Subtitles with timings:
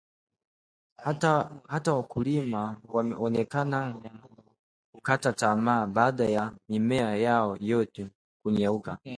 [1.69, 4.01] hata wakulima wameonekana
[4.91, 8.09] kukata tamaa baada ya mimea yao yote
[8.43, 8.97] kunyauka